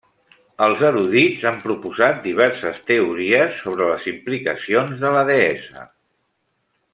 Els 0.67 0.79
erudits 0.87 1.43
han 1.49 1.59
proposat 1.65 2.17
diverses 2.23 2.79
teories 2.87 3.61
sobre 3.67 3.91
les 3.93 4.09
implicacions 4.15 5.05
de 5.05 5.13
la 5.19 5.23
deessa. 5.33 5.87